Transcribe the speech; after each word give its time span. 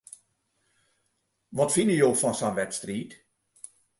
Wat 1.57 1.73
fine 1.75 1.95
jo 2.01 2.09
fan 2.21 2.35
sa'n 2.39 2.57
wedstriid? 2.59 3.11